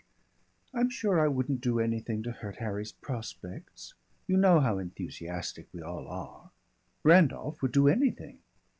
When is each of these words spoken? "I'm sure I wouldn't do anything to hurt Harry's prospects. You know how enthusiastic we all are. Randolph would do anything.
"I'm 0.73 0.89
sure 0.89 1.19
I 1.21 1.27
wouldn't 1.27 1.61
do 1.61 1.79
anything 1.79 2.23
to 2.23 2.31
hurt 2.31 2.55
Harry's 2.55 2.91
prospects. 2.91 3.93
You 4.25 4.35
know 4.35 4.59
how 4.59 4.79
enthusiastic 4.79 5.67
we 5.71 5.83
all 5.83 6.07
are. 6.07 6.49
Randolph 7.03 7.61
would 7.61 7.71
do 7.71 7.87
anything. 7.87 8.39